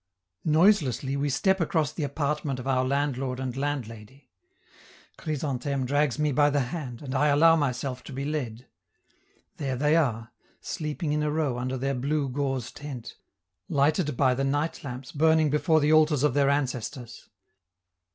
[0.45, 4.31] Noiselessly we step across the apartment of our landlord and landlady.
[5.19, 8.65] Chrysantheme drags me by the hand, and I allow myself to be led.
[9.57, 13.15] There they are, sleeping in a row under their blue gauze tent,
[13.69, 17.29] lighted by the night lamps burning before the altars of their ancestors.